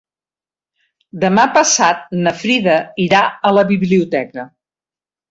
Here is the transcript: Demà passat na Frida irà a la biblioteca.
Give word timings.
Demà 1.23 1.43
passat 1.57 2.01
na 2.27 2.33
Frida 2.39 2.77
irà 3.03 3.19
a 3.49 3.51
la 3.59 3.65
biblioteca. 3.73 4.47